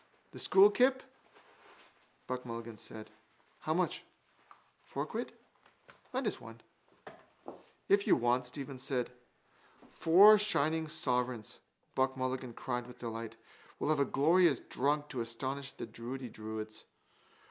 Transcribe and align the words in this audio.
—The 0.31 0.39
school 0.39 0.71
kip? 0.71 1.03
Buck 2.25 2.43
Mulligan 2.43 2.75
said. 2.77 3.11
How 3.59 3.75
much? 3.75 4.03
Four 4.83 5.05
quid? 5.05 5.31
Lend 6.11 6.25
us 6.25 6.41
one. 6.41 6.59
—If 7.87 8.07
you 8.07 8.15
want 8.15 8.45
it, 8.45 8.47
Stephen 8.47 8.79
said. 8.79 9.11
—Four 9.91 10.39
shining 10.39 10.87
sovereigns, 10.87 11.59
Buck 11.93 12.17
Mulligan 12.17 12.53
cried 12.55 12.87
with 12.87 12.97
delight. 12.97 13.37
We'll 13.77 13.91
have 13.91 13.99
a 13.99 14.05
glorious 14.05 14.59
drunk 14.59 15.07
to 15.09 15.21
astonish 15.21 15.71
the 15.73 15.85
druidy 15.85 16.31
druids. 16.31 16.85